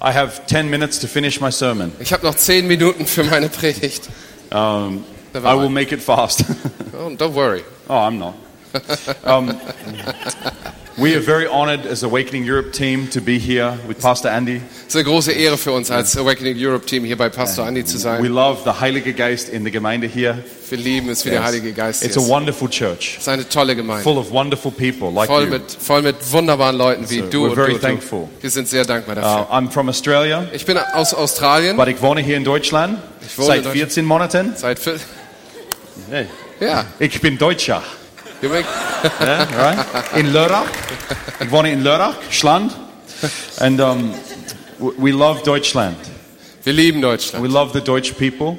[0.00, 1.90] I have 10 minutes to finish my sermon.
[1.98, 4.08] Ich habe noch zehn Minuten für meine Predigt.
[4.52, 6.44] Um, I will make it fast.
[7.00, 7.64] Oh, don't worry.
[7.88, 8.34] oh, I'm not.
[9.24, 9.60] Um,
[10.98, 14.60] we are very honored as Awakening Europe team to be here with Pastor Andy.
[14.86, 17.84] Es ist eine große Ehre für uns als Awakening Europe Team hier bei Pastor Andi
[17.84, 18.24] zu We sein.
[18.26, 20.42] love the Heilige Geist in the Gemeinde here.
[20.68, 22.28] Wir lieben es, wie der Heilige Geist hier It's a ist.
[22.28, 24.02] wonderful church, Es ist eine tolle Gemeinde.
[24.02, 25.50] full of wonderful people like Voll you.
[25.50, 28.28] mit, voll mit wunderbaren Leuten wie So, du we're und very du, thankful.
[28.40, 29.54] Wir sind sehr dankbar Uh, dafür.
[29.56, 31.76] I'm from Australia, Ich bin aus Australien.
[31.76, 32.98] but ich wohne hier in Deutschland
[33.36, 33.76] wohne seit in Deutschland.
[33.76, 34.52] 14 Monaten.
[34.56, 34.96] Seit vier,
[36.10, 36.26] Hey.
[36.60, 37.82] ja, Ich bin Deutscher.
[38.40, 38.64] Wir bin-
[39.20, 39.78] Yeah, right?
[40.16, 40.66] In Lörrach.
[41.40, 42.72] Ich wohne in Lörrach, Schland.
[43.60, 44.14] And um,
[44.78, 45.96] we love Deutschland.
[46.64, 47.44] wir lieben Deutschland.
[47.44, 48.58] We love the Deutsch people.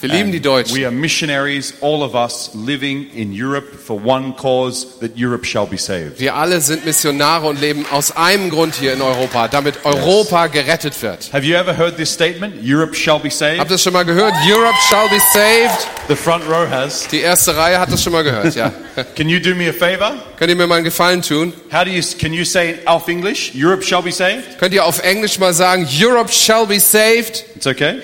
[0.00, 0.84] Wir lieben die We Deutschen.
[0.84, 5.76] are missionaries, all of us, living in Europe for one cause that Europe shall be
[5.76, 6.18] saved.
[6.18, 11.00] Wir alle sind Missionare und leben aus einem Grund hier in Europa, damit Europa gerettet
[11.02, 11.30] wird.
[11.34, 12.54] Have you ever heard this statement?
[12.64, 13.58] Europe shall be Habt saved?
[13.58, 14.32] ihr das schon mal gehört?
[14.48, 15.86] Europe shall be saved.
[16.08, 17.06] The front row has.
[17.08, 18.72] Die erste Reihe hat das schon mal gehört, ja.
[19.16, 20.14] Can you do me a favor?
[20.38, 21.52] Könnt ihr mir mal einen Gefallen tun?
[21.70, 24.58] How do you, can you say auf English, Europe shall be saved?
[24.58, 27.44] Könnt ihr auf Englisch mal sagen, Europe shall be saved?
[27.54, 28.00] It's okay.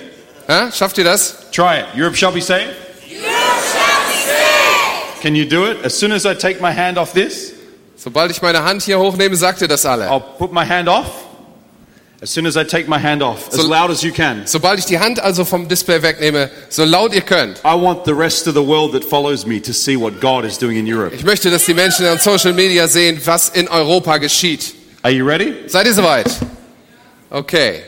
[0.48, 1.36] Ja, schafft ihr das?
[1.52, 1.86] Try it.
[1.97, 2.70] Europe shall be saved?
[5.22, 5.84] Can you do it?
[5.84, 7.53] As soon as I take my hand off this,
[7.97, 10.08] Sobald ich meine Hand hier hochnehme, sagt ihr das alle.
[10.08, 11.06] I'll put my hand off.
[12.22, 14.42] As soon as I take my hand off, as So- loud as you can.
[14.47, 17.58] Sobald ich die Hand also vom Display wegnehme, so laut ihr könnt.
[17.64, 20.56] I want the rest of the world that follows me to see what God is
[20.58, 21.14] doing in Europe.
[21.16, 24.75] Ich möchte, dass die Menschen an Social Media sehen, was in Europa geschieht.
[25.03, 25.55] Are you ready?
[25.66, 26.31] Seid ihr soweit?
[27.31, 27.83] Okay.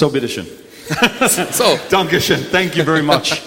[0.00, 0.46] So, bitteschön.
[1.52, 2.46] So, Dankeschön.
[2.50, 3.42] Thank you very much.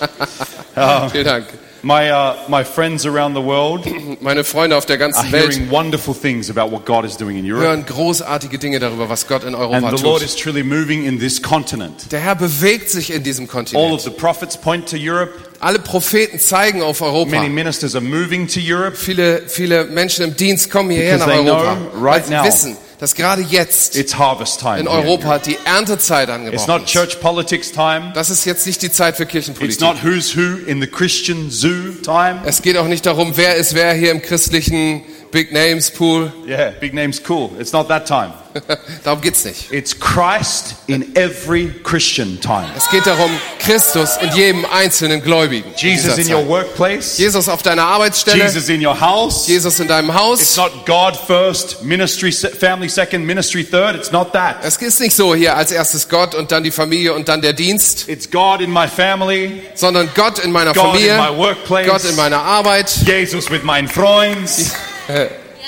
[1.12, 1.46] vielen Dank.
[1.82, 3.86] My, uh, my friends around the world
[4.22, 7.38] Meine Freunde auf der are ganzen Welt hearing wonderful things about what God is doing
[7.38, 7.66] in Europe.
[7.66, 10.30] hören großartige Dinge darüber, was Gott in Europa And the Lord tut.
[10.30, 12.12] is truly moving in this continent.
[12.12, 14.02] Der Herr bewegt sich in diesem All of Kontinent.
[14.04, 15.34] the prophets point to Europe.
[15.60, 17.50] Alle Propheten zeigen auf Many Europa.
[17.50, 18.96] ministers are moving to Europe.
[18.96, 22.46] Viele, viele Menschen im Dienst kommen hierher nach they Europa, know weil right sie now
[22.46, 24.80] wissen, dass gerade jetzt It's harvest time.
[24.80, 26.90] in Europa die Erntezeit It's angebrochen not ist.
[26.90, 28.12] church politics time.
[28.16, 29.82] Das ist jetzt nicht die Zeit für It's Kirchenpolitik.
[29.82, 32.40] not who's who in the Christian zoo time.
[32.46, 36.32] Es geht auch nicht darum, wer ist wer hier im christlichen Big Names Pool.
[36.46, 37.52] Yeah, big name's cool.
[37.60, 38.34] It's not that time.
[39.04, 39.72] darum geht's nicht.
[39.72, 42.68] It's Christ in every Christian time.
[42.78, 45.72] Es geht darum, Christus in jedem einzelnen Gläubigen.
[45.72, 47.18] in Jesus dieser in your workplace.
[47.18, 49.48] Jesus auf deiner Arbeitsstelle, Jesus in your house.
[49.48, 50.58] Jesus in deinem It's Haus.
[50.58, 53.96] not God first, ministry family second, ministry third.
[53.96, 54.58] It's not that.
[54.62, 57.54] Es ist nicht so hier als erstes Gott und dann die Familie und dann der
[57.54, 61.88] Dienst, It's God in my family, sondern Gott in meiner God in Familie, my workplace,
[61.88, 62.92] Gott in meiner Arbeit.
[63.08, 64.74] Jesus with mein Freunds,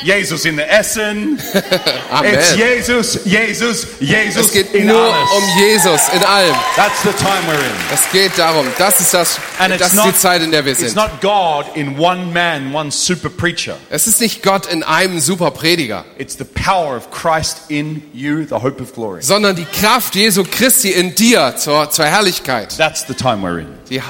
[0.03, 1.39] Jesus in the Essen.
[2.11, 2.33] Amen.
[2.35, 5.29] It's Jesus, Jesus, Jesus Es geht in nur alles.
[5.31, 6.53] um Jesus in allem.
[6.75, 7.93] That's the time we're in.
[7.93, 8.67] Es geht darum.
[8.77, 9.39] Das ist das.
[9.57, 10.95] And Das it's ist die not, Zeit, in der wir it's sind.
[10.97, 13.77] not God in one man, one super preacher.
[13.89, 18.43] Es ist nicht Gott in einem super Prediger, It's the power of Christ in you,
[18.45, 19.21] the hope of glory.
[19.21, 22.75] sondern die Kraft Jesu Christi in dir zur, zur Herrlichkeit.
[22.77, 23.67] That's the time we're in.
[23.89, 24.01] Die,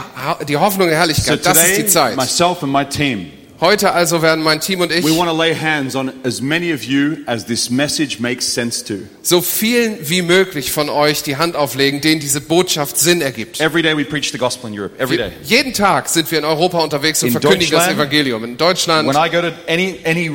[0.48, 1.46] die Hoffnung der So Herrlichkeit.
[1.46, 2.16] Das ist die today, Zeit.
[2.16, 5.56] myself and my team, Heute also werden mein Team und ich we want to lay
[5.56, 8.96] hands on as many of you as this message makes sense to.
[9.22, 13.62] so vielen wie möglich von euch die Hand auflegen, denen diese Botschaft Sinn ergibt.
[13.62, 15.00] Every day we preach the gospel in Europe.
[15.00, 15.32] Every day.
[15.44, 18.44] Jeden Tag sind wir in Europa unterwegs und In verkündigen das Evangelium.
[18.44, 19.08] In Deutschland,
[19.68, 20.30] any any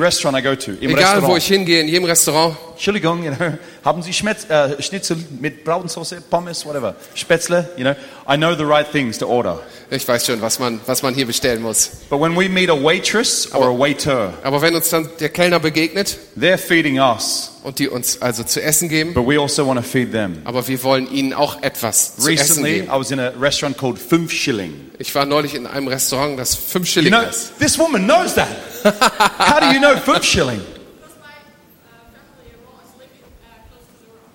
[0.57, 4.81] to, egal wo ich hingehe, in jedem Restaurant, Entschuldigung, you know, haben Sie Schmetz, äh,
[4.83, 7.95] Schnitzel mit Brautensauce, Pommes, whatever, Spätzle, you know,
[8.27, 9.61] I know the right things to order.
[9.91, 11.91] ich weiß schon, was man, was man hier bestellen muss.
[12.09, 15.61] But when we meet a waitress or a waiter, Aber wenn uns dann der Kellner
[15.61, 19.79] begegnet they're feeding us, und die uns also zu essen geben, but we also want
[19.79, 20.41] to feed them.
[20.47, 22.89] aber wir wollen ihnen auch etwas zu essen Recently, geben.
[22.89, 24.73] I was in a restaurant called Fünf Schilling.
[24.99, 27.59] Ich war neulich in einem Restaurant, das fünf You Schilling know, ist.
[27.59, 28.49] this woman knows that.
[29.39, 30.63] How do you know Fünf Schilling?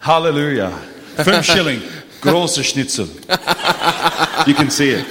[0.06, 0.72] Hallelujah.
[1.18, 1.81] Fünf Schilling.
[2.22, 3.07] Große Schnitzel.
[4.46, 5.06] You can see it.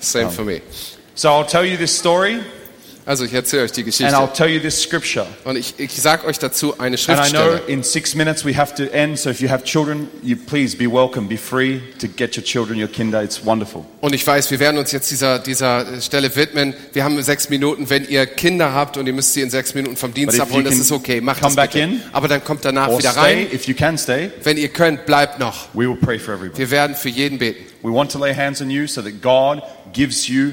[0.00, 0.60] Same for me.
[1.14, 2.40] So I'll tell you this story.
[3.10, 4.14] Also ich erzähle euch die And Geschichte.
[4.14, 5.26] I'll tell you this scripture.
[5.42, 7.62] Und ich, ich sage euch dazu eine And I know Schriftstelle.
[7.66, 10.86] in six minutes we have to end, so if you have children, you please be
[10.86, 11.26] welcome.
[11.26, 13.20] Be free to get your children, your kinder.
[13.20, 13.84] It's wonderful.
[14.00, 16.72] Und ich weiß, wir werden uns jetzt dieser, dieser Stelle widmen.
[16.92, 17.90] Wir haben sechs Minuten.
[17.90, 20.78] Wenn ihr Kinder habt und ihr müsst sie in sechs Minuten vom Dienst abholen, das
[20.78, 21.20] ist okay.
[21.20, 21.80] Macht das bitte.
[21.80, 22.00] in.
[22.12, 23.46] Aber dann kommt danach wieder stay, rein.
[23.52, 24.30] if you can stay.
[24.44, 25.66] Wenn ihr könnt, bleibt noch.
[25.74, 26.60] We will pray for everybody.
[26.60, 27.64] Wir werden für jeden beten.
[27.82, 30.52] We want to lay hands on you so that God gives you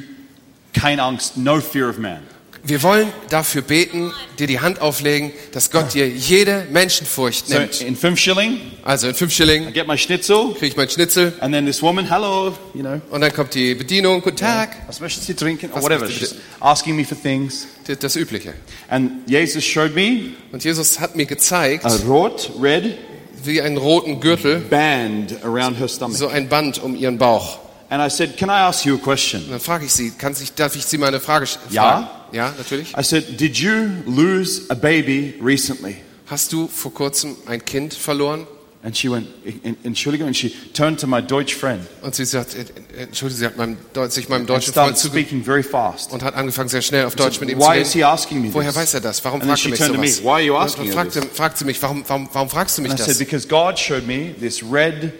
[0.73, 2.21] keine Angst, no fear of man.
[2.67, 7.79] Wir wollen dafür beten, dir die Hand auflegen, dass Gott dir jede Menschenfurcht So nimmt.
[7.79, 11.31] in fünf Schilling, Also in fünf I Schilling get my schnitzel, kriege ich meinen Schnitzel
[11.39, 14.21] and then this woman, hello, you know, und dann kommt die Bedienung.
[14.21, 14.75] Guten Tag.
[14.85, 15.71] was möchten Sie trinken?
[15.71, 16.09] Or whatever.
[16.09, 17.67] She's asking me for things.
[18.01, 18.53] Das- Übliche.
[18.89, 22.97] And Jesus showed me Und Jesus hat mir gezeigt, a rot, red
[23.45, 26.17] wie einen roten Gürtel, band around her stomach.
[26.17, 27.59] so ein Band um ihren Bauch.
[27.89, 29.43] And I said, Can I ask you a question?
[29.43, 32.11] Und dann frage ich sie, kann sich, darf ich sie mal eine Frage sch- Ja.
[32.31, 32.93] Ja, natürlich.
[32.97, 35.97] I said, Did you lose a baby recently?
[36.27, 38.47] Hast du vor kurzem ein Kind verloren?
[38.83, 39.27] And she went,
[39.63, 42.55] "En- Entschuldigung, and she turned to my Deutsch friend Und sie sagt,
[42.97, 43.77] Entschuldigung, sie hat meinem,
[44.09, 46.13] sich meinem deutschen Freund started zuge speaking very fast.
[46.13, 48.11] und hat angefangen sehr schnell auf Deutsch mit ihm Why zu is he reden.
[48.13, 48.75] asking me Woher this?
[48.77, 49.25] weiß er das?
[49.25, 50.23] Warum fragt er mich to me, sowas?
[50.23, 52.81] "Why are you Und her fragte, this?" fragt sie mich, warum, warum, warum fragst du
[52.83, 53.19] mich And I said, das?
[53.19, 55.11] Because God showed me this red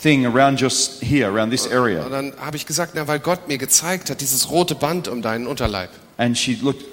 [0.00, 0.70] thing around your
[1.00, 2.08] here, around this Und area.
[2.08, 5.46] dann habe ich gesagt, na, weil Gott mir gezeigt hat, dieses rote Band um deinen
[5.48, 5.90] Unterleib.
[6.18, 6.84] And she looked,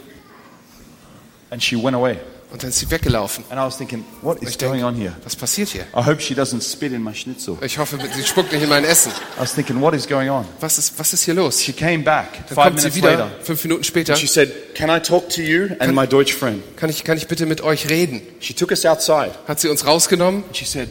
[1.50, 2.18] and she went away.
[2.52, 3.44] Und dann ist sie weggelaufen.
[3.50, 5.14] And I was thinking, what is Ich going on here?
[5.26, 5.82] was passiert hier?
[5.96, 7.58] I hope she doesn't spit in my schnitzel.
[7.62, 9.12] Ich hoffe, sie spuckt nicht in mein Essen.
[9.36, 10.46] I was thinking, what is going on?
[10.62, 11.62] Was ist, was ist hier los?
[11.62, 13.32] She came back Dann five kommt sie minutes wieder, later.
[13.44, 14.16] fünf Minuten später.
[14.16, 16.62] She said, Can I talk to you and my Deutsch friend?
[16.78, 18.22] Kann ich, kann ich bitte mit euch reden?
[18.40, 19.32] She took us outside.
[19.48, 20.44] Hat sie uns rausgenommen?
[20.54, 20.88] She said,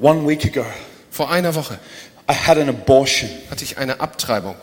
[0.00, 0.66] One week ago,
[1.10, 1.78] Vor einer Woche
[2.28, 3.30] I had an abortion.
[3.50, 4.56] hatte ich eine Abtreibung.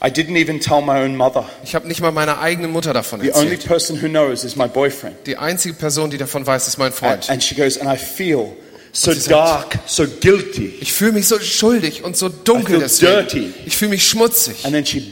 [0.00, 1.44] I didn't even tell my own mother.
[1.64, 3.66] Ich habe nicht mal meiner eigenen Mutter davon The only erzählt.
[3.66, 5.16] person who knows is my boyfriend.
[5.26, 7.30] Die einzige Person, die davon weiß, ist mein And, Freund.
[7.30, 8.52] and she goes, And I feel
[8.92, 9.30] so sie sagt-
[9.74, 10.74] dark, so guilty.
[10.80, 13.12] Ich fühle mich so schuldig und so dunkel I feel deswegen.
[13.12, 13.54] dirty.
[13.66, 14.64] Ich fühle mich schmutzig.
[14.64, 15.10] And then she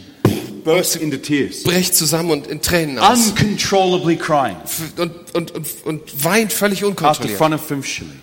[0.65, 3.29] burst into tears, Bricht zusammen und in Tränen aus.
[3.29, 4.57] uncontrollably crying
[4.99, 7.37] Und, und, und, und weint völlig the unkontrolliert.
[7.39, 8.21] front of Fünfschilling.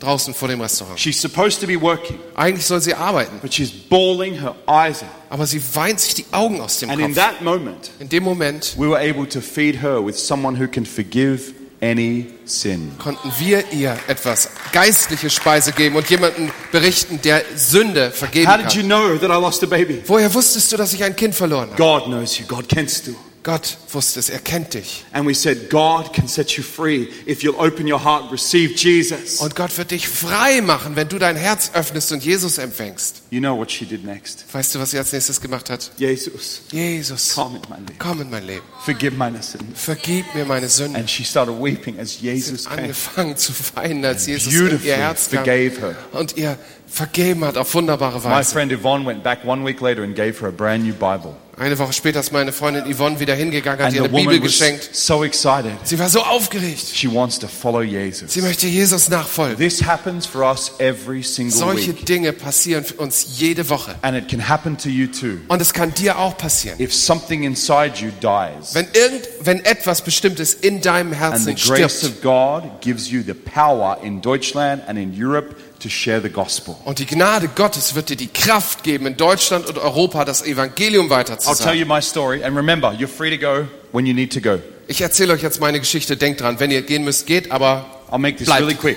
[0.00, 0.98] Draußen vor dem Restaurant.
[0.98, 3.38] She's supposed to be working, Eigentlich soll sie arbeiten.
[3.42, 5.08] but she's bawling her eyes out.
[5.30, 7.16] Aber sie weint sich die Augen aus dem And in Kopf.
[7.16, 10.86] that moment, In dem Moment we were able to feed her with someone who can
[10.86, 12.92] forgive any sin.
[12.98, 18.72] konnten wir ihr etwas geistliche Speise geben und jemanden berichten, der Sünde vergeben How did
[18.72, 18.88] you kann.
[18.88, 20.02] know that I lost a baby?
[20.06, 21.76] Woher wusstest du, dass ich ein Kind verloren habe?
[21.76, 22.46] God knows you.
[22.46, 23.14] God kennst du.
[23.42, 25.04] Gott wusste es, er kennt dich.
[25.12, 28.74] And we said, God can set you free if you'll open your heart and receive
[28.76, 29.40] Jesus.
[29.40, 33.22] Und Gott wird dich frei machen, wenn du dein Herz öffnest und Jesus empfängst.
[33.30, 34.44] You know what she did next?
[34.52, 35.90] Weißt du, was sie als nächstes gemacht hat?
[35.96, 37.98] Jesus, Jesus, come in my life.
[37.98, 38.64] komm in mein Leben.
[38.84, 39.62] Forgive my sins.
[39.74, 40.96] Vergib mir meine Sünden.
[40.96, 42.82] And she started weeping as Jesus came.
[42.82, 45.96] Angefangen zu weinen, als Jesus in ihr Herz kam forgave her.
[46.12, 48.52] und ihr vergeben hat auf wunderbare My Weise.
[48.52, 51.34] friend Yvonne went back one week later and gave her a brand new Bible.
[51.58, 54.90] Eine Woche später ist meine Freundin Yvonne wieder hingegangen, hat And ihr eine Bibel geschenkt.
[54.92, 55.72] so excited.
[55.82, 56.84] Sie war so aufgeregt.
[56.94, 58.32] She wants to follow Jesus.
[58.32, 59.56] Sie möchte Jesus nachfolgen.
[59.56, 62.06] This happens for us every single Solche week.
[62.06, 63.96] Dinge passieren für uns jede Woche.
[64.02, 65.38] And it can happen to you too.
[65.48, 66.80] Und es kann dir auch passieren.
[66.80, 71.54] If something inside you dies, Wenn, irgend, wenn etwas Bestimmtes in deinem and the Herzen
[71.56, 76.20] grace stirbt of God gives you the power in Deutschland and in Europe to share
[76.22, 76.76] the gospel.
[76.84, 81.06] und die Gnade Gottes wird dir die Kraft geben, in Deutschland und Europa das Evangelium
[81.06, 81.78] I'll tell weiterzusagen.
[81.78, 84.58] you my story, and remember, you're free to go when you need to go.
[84.86, 86.16] Ich erzähle euch jetzt meine Geschichte.
[86.16, 88.60] Denkt dran, wenn ihr gehen müsst, geht, aber I'll make this Bleibt.
[88.60, 88.96] really quick.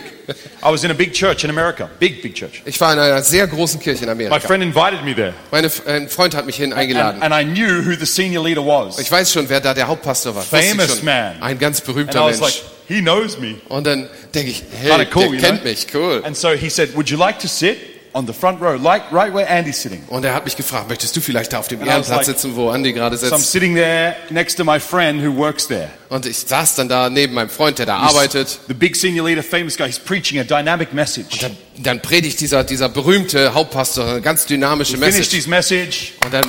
[0.63, 2.61] I was in a big church in America, big, big church.
[2.65, 4.39] ich war in einer sehr großen Kirche in My Amerika.
[4.47, 7.21] friend invited me there, Meine, ein Freund hat mich hin eingeladen.
[7.21, 8.99] and, and I knew who the senior leader was.
[8.99, 10.43] Ich weiß schon, wer da der Hauptpastor war.
[10.43, 11.05] Famous schon.
[11.05, 11.41] man.
[11.41, 12.53] Ein ganz And berühmter I was Mensch.
[12.55, 13.55] like, he knows me.
[13.67, 15.69] Und dann denke ich, hey, cool, der kennt know?
[15.69, 16.21] mich, cool.
[16.23, 17.77] And so he said, Would you like to sit
[18.13, 20.03] on the front row, like right where Andy's sitting?
[20.07, 22.55] Und er hat mich gefragt, möchtest du vielleicht da auf dem And Ehrenplatz like- sitzen,
[22.55, 23.51] wo Andi gerade So I'm sitzt?
[23.51, 25.89] sitting there next to my friend who works there.
[26.09, 28.59] Und ich saß dann da neben meinem Freund, der da arbeitet.
[28.67, 31.39] The big senior leader, famous guy, he's preaching a dynamic message.
[31.39, 35.35] Dann, dann predigt dieser, dieser berühmte Hauptpastor eine ganz dynamische Finished Message.
[35.35, 36.13] his message.
[36.25, 36.43] Und dann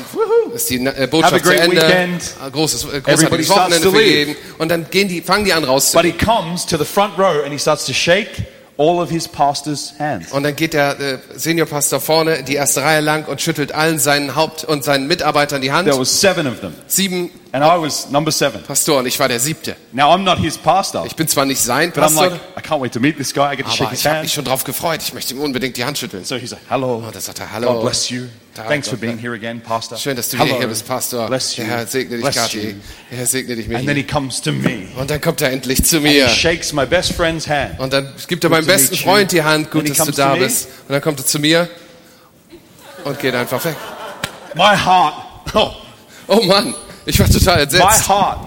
[0.54, 1.76] ist die äh, Have a Botschaft zu Ende.
[1.76, 2.23] weekend.
[2.45, 4.37] Ein Großes, äh, großartiges Wochenende für jeden.
[4.59, 6.14] Und dann gehen die, fangen die an But rauszugehen.
[6.19, 8.31] he comes to the front row and he starts to shake
[8.83, 10.33] all of his pastor's hands.
[10.33, 14.35] Und dann geht der äh, Seniorpastor vorne die erste Reihe lang und schüttelt allen seinen
[14.35, 15.89] Haupt- und seinen Mitarbeitern die Hand.
[15.89, 16.75] There was seven of them.
[16.89, 18.62] Sieben And I was number seven.
[18.62, 19.76] Pastor und ich war der siebte.
[19.92, 22.61] Now, I'm not his pastor, Ich bin zwar nicht sein but I'm Pastor, like, I
[22.66, 23.52] can't wait to meet this guy.
[23.52, 24.25] I get to shake his ich habe hand.
[24.25, 25.02] mich schon drauf gefreut.
[25.02, 26.25] Ich möchte ihm unbedingt die Hand schütteln.
[26.25, 26.97] So he's like, hello.
[27.06, 27.75] Und dann sagt er, hallo.
[27.75, 28.23] God bless you.
[28.54, 29.99] Thanks for being here again, Pastor.
[29.99, 30.59] Schön, dass du wieder Hello.
[30.61, 31.26] hier bist, Pastor.
[31.26, 31.64] Bless you.
[31.64, 32.35] Der Herr segne dich.
[33.11, 34.00] Der Herr segne dich, And then Michi.
[34.00, 34.88] he comes to me.
[34.99, 36.28] Und dann kommt er endlich zu He mir.
[36.30, 37.78] shakes my best friend's hand.
[37.78, 38.97] Und dann gibt er meinem besten.
[38.97, 39.71] Freund die Hand.
[39.71, 40.68] Gut, he dass du da bist.
[40.88, 41.68] Und dann kommt er zu mir
[43.04, 43.76] und geht einfach weg.
[44.54, 45.14] My heart,
[45.54, 45.71] oh,
[46.28, 46.75] Oh Mann,
[47.06, 48.09] ich war total my entsetzt.
[48.09, 48.38] heart.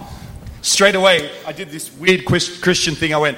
[0.63, 3.11] Straight away, I did this weird Chris- Christian thing.
[3.11, 3.37] I went,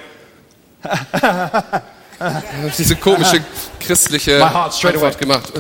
[2.78, 3.42] Diese komische
[3.80, 5.20] christliche My heart straight Antwort away.
[5.20, 5.54] gemacht.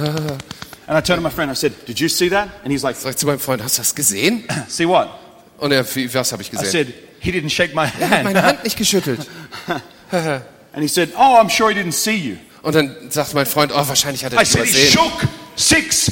[0.87, 1.51] and I turned to my friend.
[1.51, 2.49] I said, Did you see that?
[2.63, 4.43] And he's like, Sag ich zu meinem Freund, hast du das gesehen?
[4.67, 5.09] See what?
[5.59, 6.71] Und er, wie, was habe ich I gesehen?
[6.71, 8.47] said, He didn't shake my Er hat meine hand.
[8.57, 9.27] Hand nicht geschüttelt.
[10.11, 12.35] And he said, Oh, I'm sure he didn't see you.
[12.61, 14.91] Und dann sagt mein Freund, oh, wahrscheinlich hat er I dich said, He übersehen.
[14.93, 15.21] shook
[15.55, 16.11] six.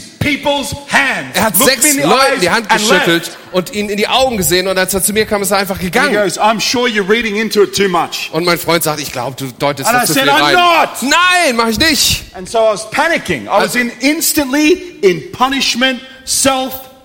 [1.34, 4.78] Er hat sechs Leuten die Hand and geschüttelt und ihn in die Augen gesehen und
[4.78, 6.14] als er zu mir kam, ist er einfach gegangen.
[6.14, 8.30] goes, I'm sure you're reading into it too much.
[8.34, 10.42] Und mein Freund sagt, ich glaube, du deutest And das I zu said, viel "I'm
[10.44, 10.54] rein.
[10.54, 12.24] not." Nein, mach ich nicht.
[12.34, 13.46] And so I was panicking.
[13.46, 16.02] I was in instantly in punishment,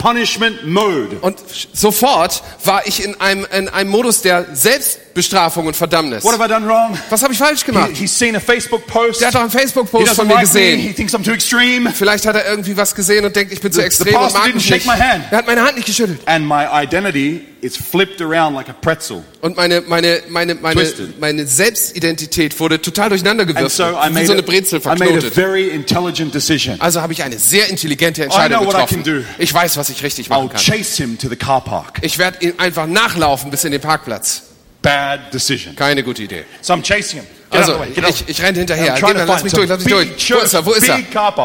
[0.00, 1.18] self-punishment mode.
[1.20, 1.38] Und
[1.72, 6.24] sofort war ich in einem, in einem Modus der Selbstbestrafung und Verdammnis.
[6.24, 6.96] What have I done wrong?
[7.10, 7.90] Was habe ich falsch gemacht?
[7.92, 9.20] He, he's seen a Facebook post.
[9.20, 10.46] Der hat doch einen Facebook-Post von mir like me.
[10.48, 10.80] gesehen.
[10.80, 11.90] He thinks I'm too extreme.
[11.92, 14.32] Vielleicht hat er irgendwie was gesehen und denkt, ich bin zu The- the extrem und
[14.32, 14.86] mag mich nicht.
[14.86, 16.20] Er hat meine Hand nicht geschüttelt.
[16.26, 19.22] And my identity is flipped around like a pretzel.
[19.40, 21.18] Und meine, meine, meine, meine, Twisted.
[21.20, 23.70] meine Selbstidentität wurde total And durcheinandergewürfelt.
[23.72, 25.34] so I wie made, so eine Brezel I made a verknotet.
[25.34, 26.80] very intelligent decision.
[26.80, 29.02] Also habe ich eine sehr intelligente Entscheidung getroffen.
[29.38, 30.60] Ich weiß, was ich richtig I'll machen kann.
[30.60, 31.98] chase him to the car park.
[32.02, 34.42] Ich werde ihn einfach nachlaufen bis in den Parkplatz.
[34.82, 35.76] Bad decision.
[35.76, 36.44] Keine gute Idee.
[36.62, 37.26] So I'm chasing him.
[37.50, 38.94] Get Also, ich, ich renne hinterher.
[38.94, 40.30] Geh mal, lass mich durch, lass mich durch.
[40.30, 40.64] Wo ist er?
[40.64, 41.00] Wo ist er?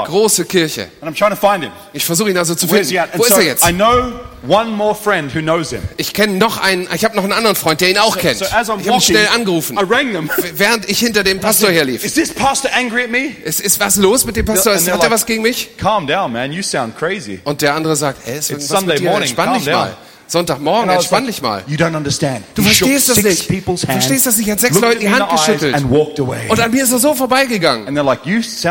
[0.06, 0.88] Große Kirche.
[1.02, 1.72] And I'm trying to find him.
[1.94, 2.96] Ich versuche ihn also zu finden.
[3.16, 3.68] Wo ist so er jetzt?
[3.68, 4.14] I know
[4.48, 5.82] one more friend who knows him.
[5.98, 8.38] Ich kenne noch einen, ich habe noch einen anderen Freund, der ihn auch kennt.
[8.38, 10.30] So Ich as I'm habe ihn schnell angerufen, I rang them.
[10.54, 12.04] während ich hinter dem Pastor herlief.
[12.06, 13.32] Is this pastor angry at me?
[13.44, 14.74] Ist, ist was los mit dem Pastor?
[14.74, 15.76] Ist, hat er was gegen mich?
[15.78, 16.52] Calm down, man.
[16.52, 17.40] You sound crazy.
[17.46, 19.10] Und der andere sagt, hey, ist Sunday mit dir?
[19.10, 19.74] morning, Entspann dich down.
[19.74, 19.98] mal.
[20.28, 21.64] Sonntagmorgen, I entspann dich mal.
[21.68, 22.44] You don't understand.
[22.56, 23.50] Du He verstehst das nicht.
[23.50, 24.48] Du verstehst das nicht.
[24.48, 25.76] Er hat sechs Leuten die Hand geschüttelt.
[25.84, 27.94] Und an mir ist er so vorbeigegangen.
[27.96, 28.26] Like,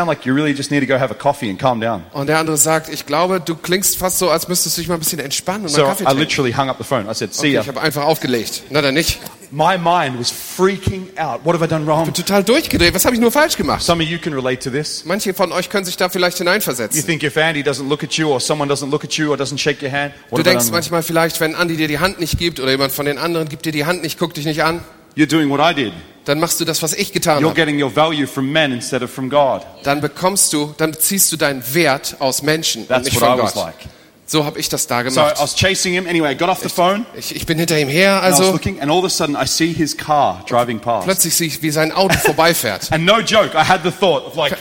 [0.07, 0.55] like really.
[2.13, 4.95] Und der andere sagt, ich glaube, du klingst fast so, als müsstest du dich mal
[4.95, 6.19] ein bisschen entspannen und So Kaffee I trinken.
[6.19, 7.09] literally hung up the phone.
[7.09, 7.61] I said, see Okay, ya.
[7.61, 8.63] ich habe einfach aufgelegt.
[8.69, 9.19] Na dann nicht.
[9.51, 11.41] My mind was freaking out.
[11.43, 12.11] What have I done wrong?
[12.13, 12.93] Total durchgedreht.
[12.93, 13.81] Was habe ich nur falsch gemacht?
[13.83, 15.03] Some of you can relate to this.
[15.05, 17.05] Manche von euch können sich da vielleicht You hineinversetzen.
[17.05, 19.57] think if Andy doesn't look at you or someone doesn't look at you or doesn't
[19.59, 22.37] shake your hand, Du what I denkst manchmal vielleicht, wenn Andi dir die Hand nicht
[22.37, 24.81] gibt oder jemand von den anderen gibt dir die Hand nicht, guckt dich nicht an,
[25.15, 25.93] You're doing what I did.
[26.25, 27.55] dann machst du das, was ich getan You're habe.
[27.55, 29.61] getting your value from men instead of from God.
[29.83, 33.39] Dann bekommst du, dann beziehst du deinen Wert aus Menschen und That's nicht what von
[33.39, 33.65] I was Gott.
[33.67, 33.75] like.
[34.27, 35.35] So habe ich das da So I gemacht.
[35.39, 36.07] was chasing him.
[36.07, 37.05] Anyway, I got off the phone.
[37.15, 39.09] Ich, ich bin hinter ihm her, And I was also looking, and all of a
[39.09, 41.05] sudden I see his car driving past.
[41.05, 42.87] plötzlich sehe ich, wie sein Auto vorbeifährt.
[42.91, 44.57] And no joke, I had the thought of like,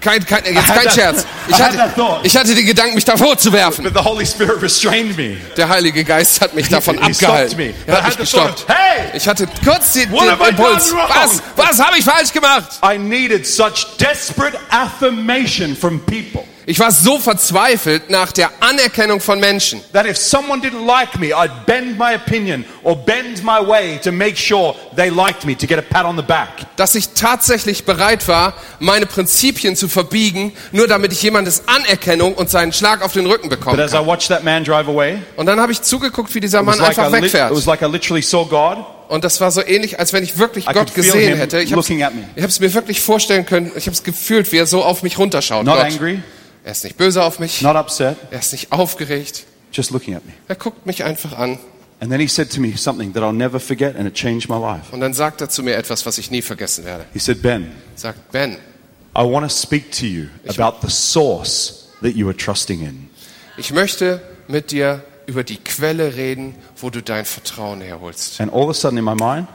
[0.00, 1.26] Kein, kein, jetzt kein that- Scherz.
[1.48, 3.84] Ich hatte, ich hatte den Gedanken, mich davor zu werfen.
[3.84, 5.36] but the Holy Spirit restrained me.
[5.56, 7.56] Der Heilige Geist hat mich davon he abgehalten.
[7.58, 7.74] me.
[7.86, 8.64] Er hat mich gestoppt.
[8.68, 9.10] hey!
[9.14, 10.94] Ich hatte kurz den, den Impuls.
[10.94, 11.42] Was?
[11.56, 12.78] Was habe ich falsch gemacht?
[12.84, 19.40] I needed such desperate affirmation from people Ich war so verzweifelt nach der Anerkennung von
[19.40, 23.98] Menschen, that if someone didn't like me, I'd bend my opinion or bend my way
[24.04, 26.48] to make sure they liked me, to get a pat on the back.
[26.76, 32.50] dass ich tatsächlich bereit war, meine Prinzipien zu verbiegen, nur damit ich jemandes Anerkennung und
[32.50, 33.82] seinen Schlag auf den Rücken But bekomme.
[33.82, 36.66] as I watched that man drive away, Und dann habe ich zugeguckt, wie dieser it
[36.66, 37.50] was, Mann like I, einfach lit- it wegfährt.
[37.56, 38.78] was like I literally saw God.
[39.08, 41.58] Und das war so ähnlich, als wenn ich wirklich I Gott gesehen hätte.
[41.60, 43.72] Ich habe es mir wirklich vorstellen können.
[43.74, 45.64] Ich habe es gefühlt, wie er so auf mich runterschaut.
[45.66, 45.84] Not Gott.
[45.86, 46.22] angry,
[46.64, 47.62] Er ist nicht böse auf mich.
[47.62, 49.44] not upset, Er ist nicht aufgeregt.
[49.72, 50.32] just looking at me.
[50.48, 51.58] Er guckt mich einfach an.
[52.00, 54.56] And then he said to me something that I'll never forget, and it changed my
[54.58, 54.90] life.
[54.92, 57.04] Und dann sagt er zu mir etwas, was ich nie vergessen werde.
[57.12, 57.64] He said, Ben,
[57.94, 58.52] Er sagt, Ben,
[59.16, 63.10] I want to speak to you about the source that you are trusting in.
[63.58, 68.40] ich möchte mit dir über die Quelle reden, wo du dein Vertrauen herholst.
[68.40, 69.46] And all of a sudden in my mind,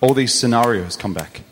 [0.00, 1.42] all these scenarios come back.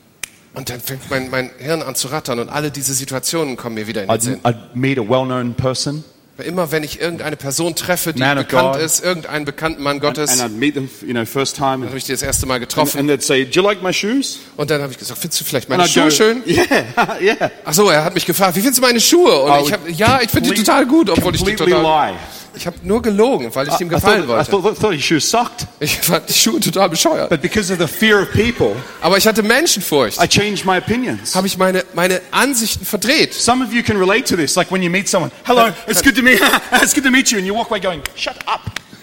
[0.54, 3.86] Und dann fängt mein, mein Hirn an zu rattern und alle diese Situationen kommen mir
[3.86, 4.40] wieder in den I'd, Sinn.
[4.42, 6.04] I'd meet a well known person,
[6.38, 10.30] Immer wenn ich irgendeine Person treffe, die Man bekannt ist, irgendeinen bekannten Mann and, Gottes,
[10.30, 12.58] and dann meet them, you know, first time, habe and, ich die das erste Mal
[12.58, 15.44] getroffen and say, "Do you like my shoes?" und dann habe ich gesagt, findest du
[15.44, 16.42] vielleicht And meine Schuhe schön?
[16.46, 19.42] "Yeah, yeah." Ach so, er hat mich gefragt, wie findest du meine Schuhe?
[19.42, 22.18] Und I ich habe, ja, ich finde die total gut, obwohl ich die total, lie.
[22.54, 24.62] Ich habe nur gelogen, weil ich ihm I gefallen thought, I wollte.
[24.68, 27.28] thought, thought his shoes sucked, Ich fand die Schuhe total bescheuert.
[27.30, 30.22] but because of the fear of people, Aber ich hatte Menschenfurcht.
[30.22, 31.34] I changed my opinions.
[31.34, 33.34] Habe ich meine, meine Ansichten verdreht.
[33.34, 35.30] Some of you can relate to this, like when you meet someone.
[35.44, 36.40] Hello, it's good to meet.
[36.82, 38.60] it's good to meet you, and you walk away going, "Shut up."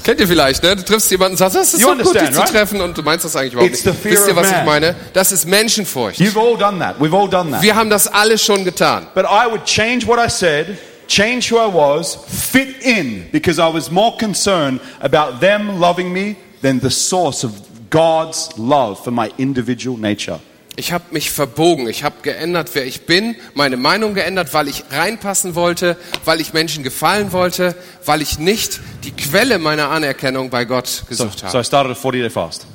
[0.02, 0.76] Kennt ihr vielleicht, ne?
[0.76, 2.50] Du triffst jemanden und sagst, das ist You so gut, dich understand, zu right?
[2.50, 4.02] treffen und du meinst das eigentlich überhaupt It's nicht.
[4.04, 4.94] Wisst ihr, was ich meine?
[5.12, 6.18] Das ist Menschenfurcht.
[6.18, 6.98] You've all done that.
[6.98, 7.60] We've all done that.
[7.62, 9.08] Wir haben das alle schon getan.
[9.14, 10.78] But I would change what I said,
[11.10, 16.36] change who I was, fit in, because I was more concerned about them loving me
[16.62, 17.52] than the source of
[17.90, 20.40] God's love for my individual nature.
[20.76, 24.84] Ich habe mich verbogen, ich habe geändert, wer ich bin, meine Meinung geändert, weil ich
[24.90, 27.74] reinpassen wollte, weil ich Menschen gefallen wollte,
[28.06, 31.58] weil ich nicht die Quelle meiner Anerkennung bei Gott So, gesucht so habe.
[31.58, 32.66] I started a 40 day fast.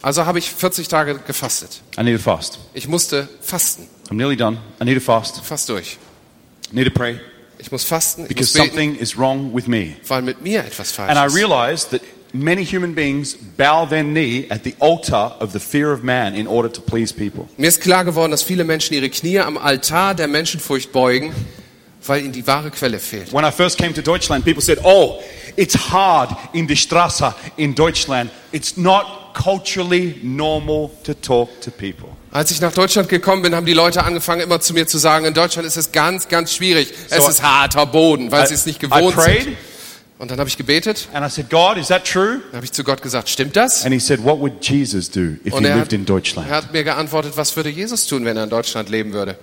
[0.00, 1.82] Also habe ich 40 Tage gefastet.
[1.98, 2.58] I need to fast.
[2.72, 4.58] Ich musste fasten, I'm nearly done.
[4.80, 5.40] I need to fast.
[5.44, 5.98] fast durch.
[6.74, 7.18] Need to pray
[7.58, 9.94] Ich muss fasten, ich because muss something is wrong with me.
[10.08, 12.02] weil mit mir etwas falsch And I realized that
[12.32, 16.46] many human beings bow their knee at the altar of the fear of man in
[16.48, 17.48] order to please people.
[17.56, 21.32] Mir ist klar geworden, dass viele Menschen ihre Knie am Altar der Menschenfurcht beugen,
[22.06, 23.32] weil ihnen die wahre Quelle fehlt.
[23.32, 25.20] When I first came to Deutschland, people said, Oh,
[25.56, 28.30] it's hard in die Straße in Deutschland.
[28.50, 32.08] It's not culturally normal to talk to people.
[32.30, 35.24] Als ich nach Deutschland gekommen bin, haben die Leute angefangen, immer zu mir zu sagen,
[35.24, 36.92] in Deutschland ist es ganz, ganz schwierig.
[37.10, 39.56] Es So ist harter Boden, weil I, sie es nicht gewohnt sind.
[40.16, 42.40] Und dann habe ich gebetet, and I said, God, is that true?
[42.50, 43.84] dann habe ich zu Gott gesagt, stimmt das?
[43.84, 46.48] And he said, What would Jesus do if Und he er lived hat, in Deutschland?
[46.48, 49.36] er hat mir geantwortet, was würde Jesus tun, wenn er in Deutschland leben würde?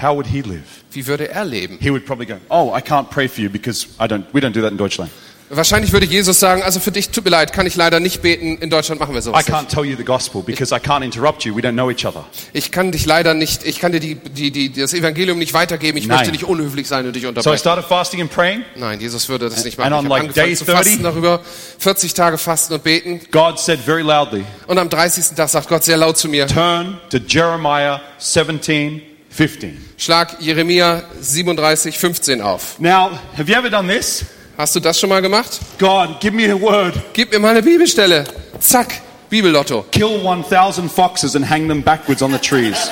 [0.00, 0.62] How would he live?
[0.92, 1.78] Wie würde er leben?
[1.80, 4.52] He would probably go, Oh, I can't pray for you because I don't, we don't
[4.52, 5.10] do that in Deutschland.
[5.50, 8.58] Wahrscheinlich würde Jesus sagen, also für dich tut mir leid, kann ich leider nicht beten,
[8.58, 9.56] in Deutschland machen wir I sowas nicht.
[9.56, 11.56] can't tell you the gospel because I can't interrupt you.
[11.56, 12.26] We don't know each other.
[12.52, 15.96] Ich kann dich leider nicht, ich kann dir die, die, die, das Evangelium nicht weitergeben,
[15.96, 16.18] ich Nein.
[16.18, 17.58] möchte nicht unhöflich sein und dich So I unterbrechen.
[17.58, 18.62] started fasting and praying.
[18.76, 20.06] Nein, Jesus würde das nicht And machen.
[20.06, 20.92] on Ich habe like day angefangen zu 30?
[20.92, 21.40] fasten darüber,
[21.78, 23.20] 40 Tage fasten und beten.
[23.30, 25.34] God said very loudly, Und am 30.
[25.34, 29.00] Tag sagt Gott sehr laut zu mir, Turn to Jeremiah 17,
[29.30, 29.82] 15.
[29.96, 32.78] schlag Jeremia 37, 15 auf.
[32.78, 34.26] Now, have you ever done this?
[34.58, 35.50] Hast du das schon mal gemacht?
[35.78, 36.92] God, give me a word.
[37.12, 38.24] Gib mir mal eine Bibelstelle.
[38.58, 39.00] Zack,
[39.30, 39.84] Bibellotto.
[39.92, 42.90] Kill 1,000 foxes and hang them backwards on the trees.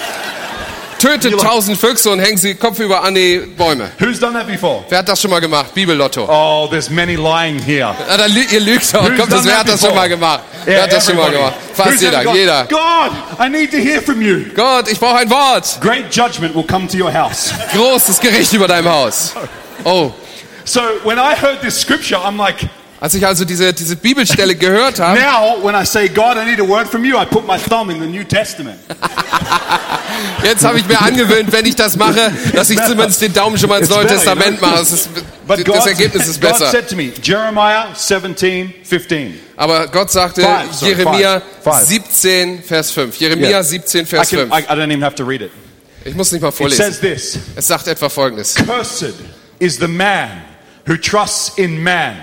[1.01, 3.91] Tötet tausend Füchse und hängen sie kopfüber an die Bäume.
[3.99, 4.85] Who's done that before?
[4.89, 5.75] Wer hat das schon mal gemacht?
[5.75, 6.25] Bibellotto.
[6.29, 7.97] Oh, there's many lying here.
[8.29, 9.03] Lü ihr lügt doch.
[9.03, 10.43] Who's Kommt, das, wer hat das schon mal gemacht?
[10.65, 11.51] wer Yeah, hat das schon mal everybody.
[11.51, 11.57] gemacht?
[11.75, 12.67] Fast Who's jeder, jeder.
[12.71, 13.11] God,
[13.45, 14.45] I need to hear from you.
[14.55, 15.79] Gott, ich brauche ein Wort.
[15.81, 17.53] Great judgment will come to your house.
[17.75, 19.35] Großes Gericht über deinem Haus.
[19.83, 20.13] Oh.
[20.67, 22.69] So when I heard this scripture, I'm like,
[22.99, 26.59] Als ich also diese, diese Bibelstelle gehört habe, now when I say, God, I need
[26.61, 28.79] a word from you, I put my thumb in the New Testament.
[30.43, 33.69] jetzt habe ich mir angewöhnt, wenn ich das mache, dass ich zumindest den Daumen schon
[33.69, 34.67] mal ins It's Neue better, Testament you know?
[34.69, 34.79] mache.
[34.81, 35.09] Das, ist,
[35.47, 36.71] But God, das Ergebnis ist God besser.
[36.71, 39.41] said to me, Jeremiah 17, 15.
[39.57, 41.85] Aber Gott sagte, Five, sorry, Jeremia five, five.
[41.87, 43.17] 17, Vers 5.
[43.21, 43.63] Jeremia Yeah.
[43.63, 44.52] 17, I, Vers can, 5.
[44.52, 45.50] I, I don't even have to read it.
[46.05, 46.85] Ich muss nicht mal It vorlesen.
[46.93, 48.55] says this Es sagt etwa Folgendes.
[48.55, 49.15] Cursed
[49.59, 50.43] is the man
[50.87, 52.17] who trusts in man.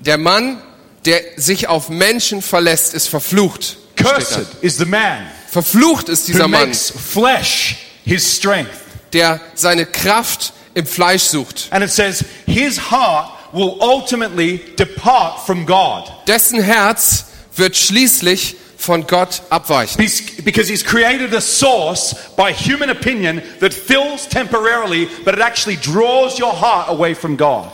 [0.00, 0.62] Der Mann,
[1.04, 3.76] der sich auf Menschen verlässt, ist verflucht.
[3.96, 8.70] Cursed is the man Verflucht ist who dieser Mann, flesh his strength.
[9.12, 11.68] der seine Kraft im Fleisch sucht.
[11.70, 16.04] And it says, his heart will ultimately depart from God.
[16.26, 20.00] Dessen Herz wird schließlich von Gott abweichen.
[20.00, 25.76] He's, because he's created a source by human opinion that fills temporarily, but it actually
[25.76, 27.68] draws your heart away from God.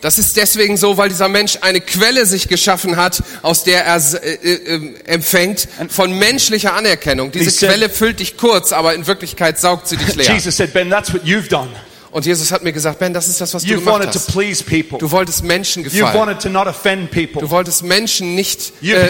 [0.00, 3.96] Das ist deswegen so, weil dieser Mensch eine Quelle sich geschaffen hat, aus der er
[3.96, 7.32] äh, äh, empfängt von menschlicher Anerkennung.
[7.32, 10.32] Diese said- Quelle füllt dich kurz, aber in Wirklichkeit saugt sie dich leer.
[10.32, 11.68] Jesus said, Ben, that's what you've done.
[12.10, 14.18] Und Jesus hat mir gesagt, Ben, das ist das, was du You've gemacht wanted to
[14.18, 14.32] hast.
[14.32, 14.98] please people.
[14.98, 16.14] Du wolltest Menschen gefallen.
[16.16, 17.42] wanted to not offend people.
[17.42, 19.08] Du wolltest Menschen nicht, äh,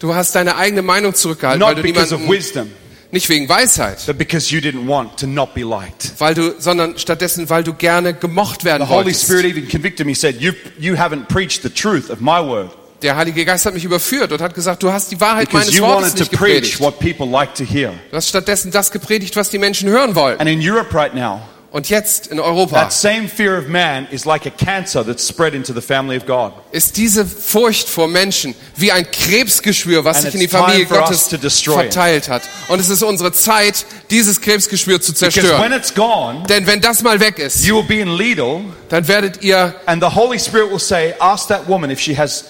[0.00, 2.70] du hast deine eigene Meinung zurückgehalten, weil not du because of niemanden, wisdom,
[3.12, 6.12] nicht wegen Weisheit, but because you didn't want to not be liked.
[6.18, 9.24] weil du, sondern stattdessen, weil du gerne gemocht werden The Holy wolltest.
[9.24, 12.70] Spirit even convicted me, said, you, you haven't preached the truth of my word.
[13.02, 15.78] Der Heilige Geist hat mich überführt und hat gesagt, du hast die Wahrheit Because meines
[15.78, 16.80] you Wortes wanted to nicht preach gepredigt.
[16.80, 17.94] what people like to hear.
[18.10, 20.38] Du hast stattdessen das gepredigt, was die Menschen hören wollten.
[20.40, 21.40] And in Europe right now,
[21.72, 25.54] Und jetzt in Europa that same fear of man is like a cancer that's spread
[25.54, 26.52] into the family of God.
[26.72, 31.28] ist diese Furcht vor Menschen wie ein Krebsgeschwür, was And sich in die Familie Gottes
[31.28, 32.42] verteilt hat.
[32.68, 35.72] Und es ist unsere Zeit, dieses Krebsgeschwür zu zerstören.
[35.72, 39.44] it's gone, Denn wenn das mal weg ist, you will be in Lidl dann werdet
[39.44, 42.46] ihr, and the Holy Spirit will say, ask that woman if she has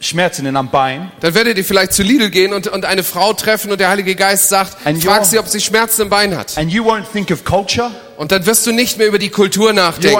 [0.00, 1.12] Schmerzen in am Bein.
[1.20, 4.16] dann werdet ihr vielleicht zu Lidl gehen und, und eine Frau treffen und der Heilige
[4.16, 6.58] Geist sagt, frag sie, ob sie Schmerzen im Bein hat.
[6.58, 7.92] And you won't think of culture.
[8.16, 10.16] Und dann wirst du nicht mehr über die Kultur nachdenken.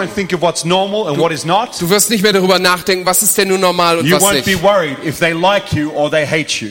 [1.45, 1.71] not.
[1.81, 4.47] Du wirst nicht mehr darüber nachdenken, was ist denn nun normal und You was nicht.
[4.47, 4.47] like.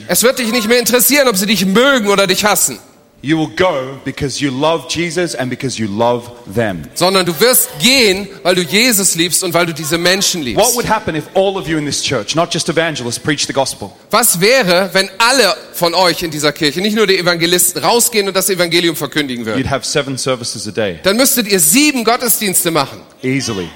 [0.08, 2.78] Es wird dich nicht mehr interessieren, ob sie dich mögen oder dich hassen.
[3.26, 6.82] You will go because you love Jesus and because you love them.
[6.94, 10.74] sondern du wirst gehen, weil du Jesus liebst und weil du diese Menschen What liebst.
[10.76, 13.90] would happen if all of you in this church, not just evangelists, preach the gospel?
[14.10, 18.36] Was wäre, wenn alle von euch in dieser Kirche, nicht nur die Evangelisten, rausgehen und
[18.36, 19.62] das Evangelium verkündigen würden?
[19.64, 23.00] You'd have seven services a day, Dann müsstet ihr sieben Gottesdienste machen.
[23.22, 23.70] easily.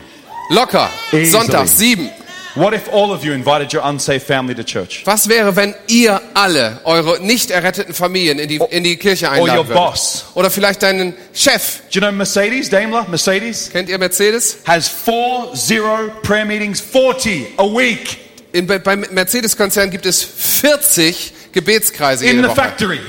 [0.51, 0.91] Locker.
[1.13, 1.31] Easily.
[1.31, 2.11] Sonntag, sieben.
[2.59, 5.03] What if all of you invited your unsaved family to church?
[5.05, 9.33] Was wäre, wenn ihr alle eure nicht erretteten Familien in die, in die Kirche Or
[9.33, 9.75] your einladen würdet?
[9.75, 10.25] boss?
[10.35, 11.81] Oder vielleicht deinen Chef.
[11.93, 13.71] Do you know Mercedes, Daimler, Mercedes?
[13.71, 14.59] Kennt ihr Mercedes?
[14.67, 18.19] Has four zero prayer meetings, 40 a week
[18.53, 22.57] In, bei- beim Mercedes-Konzern gibt es 40 Gebetskreise in jede the Woche.
[22.57, 23.01] factory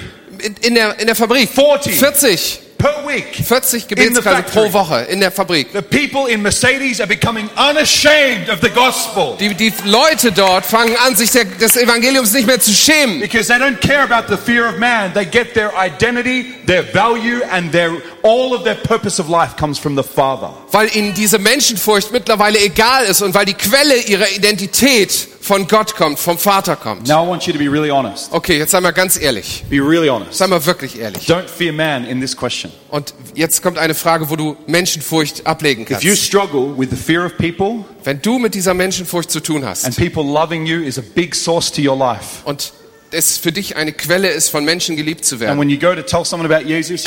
[0.43, 1.49] In, in, der, in der Fabrik.
[1.49, 1.95] 40.
[1.95, 2.59] 40.
[2.79, 3.35] per week.
[3.45, 5.71] 40 In the Gebetskreise pro Woche in der Fabrik.
[5.73, 10.95] The people in Mercedes are becoming unashamed of the gospel Die, die Leute dort fangen
[11.05, 13.19] an, sich der, des Evangeliums nicht mehr zu schämen.
[13.19, 15.13] because they don't care about the fear of man.
[15.13, 17.91] They get their identity, their value, and their
[18.23, 20.51] all of their purpose of life comes from the Father.
[20.71, 25.95] Weil ihnen diese Menschenfurcht mittlerweile egal ist und weil die Quelle ihrer Identität von Gott
[25.95, 27.07] kommt, vom Vater kommt.
[27.07, 28.31] Now I want you to be really honest.
[28.31, 29.65] Okay, jetzt sei mal ganz ehrlich.
[29.67, 30.35] Be really honest.
[30.35, 31.27] Sei mal wirklich ehrlich.
[31.27, 32.71] Don't fear man in this question.
[32.89, 36.23] Und jetzt kommt eine Frage, wo du Menschenfurcht ablegen If you kannst.
[36.23, 39.97] struggle with the fear of people Wenn du mit dieser Menschenfurcht zu tun and hast
[39.97, 42.43] people loving you is a big source to your life.
[42.45, 42.71] und
[43.09, 45.59] es für dich eine Quelle ist, von Menschen geliebt zu And werden.
[45.59, 47.05] when you go to tell someone about Jesus,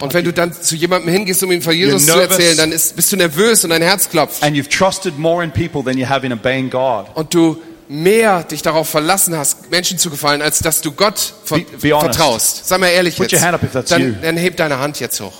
[0.00, 2.96] Und wenn du dann zu jemandem hingehst, um ihm von Jesus zu erzählen, dann ist,
[2.96, 4.42] bist du nervös und dein Herz klopft.
[4.42, 7.56] and you've trusted more in people than you have in obeying God, Und du
[7.88, 11.88] mehr dich darauf verlassen hast, Menschen zu gefallen, als dass du Gott ver Be- be
[11.88, 12.66] vertraust.
[12.68, 13.42] Sei mal ehrlich Put jetzt.
[13.90, 15.32] Dann, dann heb deine Hand jetzt hoch.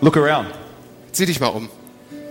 [0.00, 0.48] look around.
[1.12, 1.68] Sieh dich mal um.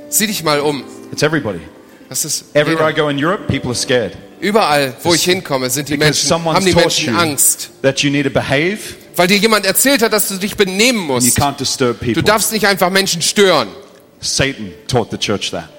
[0.10, 0.84] Sieh dich mal um.
[1.12, 1.62] It's everybody.
[2.10, 3.04] Das ist Everywhere I jeder.
[3.04, 6.66] go in Europe, people are scared überall, wo ich hinkomme, sind die because Menschen, haben
[6.66, 8.80] die Menschen Angst, that you need to behave
[9.16, 11.38] weil dir jemand erzählt hat, dass du dich benehmen and you musst.
[11.40, 12.24] can't disturb Du people.
[12.24, 13.68] darfst nicht einfach Menschen stören.
[14.20, 15.70] Satan taught the church that.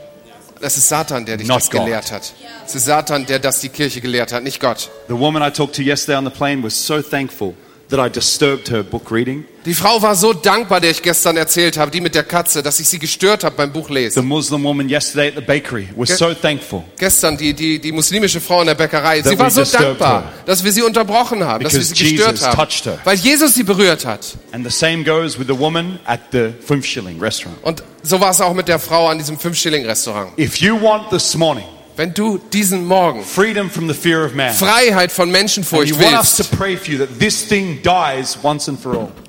[0.62, 1.84] Das ist Satan, der dich Not das God.
[1.84, 2.32] gelehrt hat.
[2.64, 4.90] Es ist Satan, der das die Kirche gelehrt hat, nicht Gott.
[5.08, 7.54] The woman I talked to yesterday on the plane was so thankful
[7.92, 9.44] that I disturbed her book reading.
[9.64, 12.80] Die Frau war so dankbar, der ich gestern erzählt habe, die mit der Katze, dass
[12.80, 14.26] ich sie gestört habe beim The Buchlesen.
[14.26, 18.40] Muslim woman yesterday at the bakery was Ge- so thankful Gestern die, die, die muslimische
[18.40, 20.32] Frau in der Bäckerei, sie war so dankbar, her.
[20.46, 23.62] dass wir sie unterbrochen haben, dass wir Because sie gestört Jesus haben, weil Jesus sie
[23.62, 24.36] berührt hat.
[24.50, 27.56] And the same goes with the woman at the Fünf Shilling restaurant.
[27.62, 30.36] Und so war es auch mit der Frau an diesem Fünf-Schilling-Restaurant.
[30.36, 31.64] If you want this morning
[32.02, 36.40] Wenn du diesen Morgen freedom from the fear of man, Freiheit von Menschenfurcht willst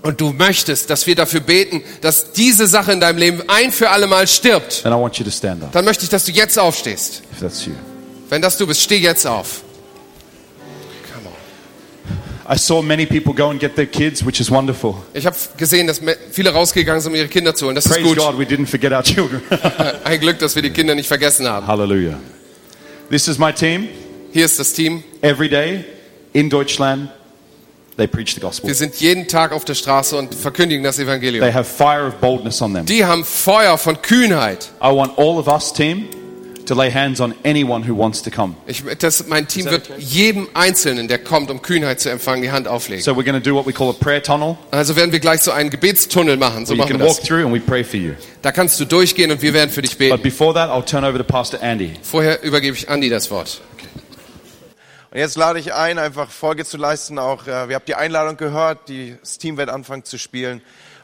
[0.01, 3.91] und du möchtest, dass wir dafür beten, dass diese Sache in deinem Leben ein für
[3.91, 6.31] alle Mal stirbt, then I want you to stand up dann möchte ich, dass du
[6.31, 7.21] jetzt aufstehst.
[8.29, 9.61] Wenn das du bist, steh jetzt auf.
[11.13, 12.55] Come on.
[12.55, 14.95] I saw many people go and get their kids, which is wonderful.
[15.13, 17.75] Ich habe gesehen, dass viele rausgegangen sind, um ihre Kinder zu holen.
[17.75, 18.17] Das ist Praise gut.
[18.17, 19.43] God, we didn't forget our children.
[20.03, 21.67] Ein Glück, dass wir die Kinder nicht vergessen haben.
[21.67, 22.17] Hallelujah.
[23.09, 23.87] This is my team.
[24.31, 25.03] Hier ist das Team.
[25.21, 25.85] Every day
[26.33, 27.09] in Deutschland,
[27.97, 28.67] they preach the gospel.
[28.67, 31.53] Wir sind jeden Tag auf der Straße und verkündigen das They Evangelium.
[31.53, 32.85] have fire of boldness on them.
[32.85, 34.71] Die haben Feuer von Kühnheit.
[34.81, 36.07] I want all of us, team,
[36.73, 38.55] to lay hands on anyone who wants to come.
[38.67, 42.67] Ich, das, mein Team wird jedem Einzelnen, der kommt, um Kühnheit zu empfangen, die Hand
[42.67, 43.03] auflegen.
[43.03, 44.57] So we're going to do what we call a prayer tunnel.
[44.71, 46.65] Also werden wir gleich so einen Gebetstunnel machen.
[46.65, 47.27] So you machen can wir walk das.
[47.27, 48.13] through and we pray for you.
[48.41, 50.21] Da kannst du durchgehen und wir werden für dich But beten.
[50.21, 51.93] before that, I'll turn over to Pastor Andy.
[52.01, 53.61] Vorher übergebe ich Andi das Wort.
[55.11, 57.19] Und jetzt lade ich ein, einfach Folge zu leisten.
[57.19, 60.61] Auch äh, wir habt die Einladung gehört, die, das Team wird anfangen zu spielen.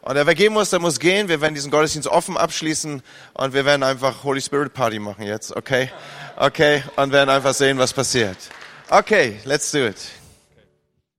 [0.09, 1.27] Und wer gehen muss, der muss gehen.
[1.27, 3.03] Wir werden diesen Gottesdienst offen abschließen
[3.35, 5.91] und wir werden einfach Holy Spirit Party machen jetzt, okay?
[6.35, 8.35] Okay, und werden einfach sehen, was passiert.
[8.89, 9.97] Okay, let's do it.